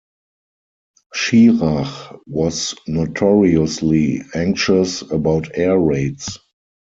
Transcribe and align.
Schirach 1.13 2.19
was 2.25 2.73
notoriously 2.87 4.23
anxious 4.33 5.03
about 5.03 5.55
air 5.55 5.77
raids. 5.77 6.39